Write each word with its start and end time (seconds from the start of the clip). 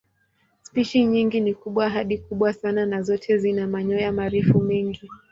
Spishi 0.61 1.05
nyingi 1.05 1.39
ni 1.39 1.53
kubwa 1.53 1.89
hadi 1.89 2.17
kubwa 2.17 2.53
sana 2.53 2.85
na 2.85 3.01
zote 3.01 3.37
zina 3.37 3.67
manyoya 3.67 4.11
marefu 4.11 4.59
mengi. 4.61 5.09